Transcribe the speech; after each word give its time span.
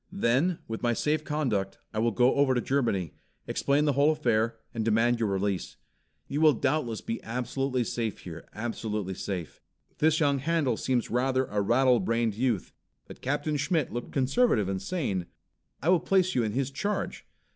Then, 0.11 0.57
with 0.67 0.81
my 0.81 0.93
safe 0.93 1.23
conduct, 1.23 1.77
I 1.93 1.99
will 1.99 2.09
go 2.09 2.33
over 2.33 2.55
to 2.55 2.59
Germany, 2.61 3.13
explain 3.45 3.85
the 3.85 3.93
whole 3.93 4.11
affair, 4.13 4.57
and 4.73 4.83
demand 4.83 5.19
your 5.19 5.29
release. 5.29 5.77
You 6.27 6.41
will 6.41 6.53
doubtless 6.53 7.01
be 7.01 7.21
absolutely 7.23 7.83
safe 7.83 8.21
here, 8.21 8.49
absolutely 8.55 9.13
safe. 9.13 9.61
This 9.99 10.19
young 10.19 10.39
Handel 10.39 10.75
seems 10.75 11.11
rather 11.11 11.45
a 11.45 11.61
rattle 11.61 11.99
brained 11.99 12.33
youth, 12.33 12.73
but 13.05 13.21
Captain 13.21 13.57
Schmitt 13.57 13.93
looked 13.93 14.11
conservative 14.11 14.67
and 14.67 14.81
sane. 14.81 15.27
I 15.83 15.89
will 15.89 15.99
place 15.99 16.33
you 16.33 16.41
in 16.41 16.53
his 16.53 16.71
Charge. 16.71 17.27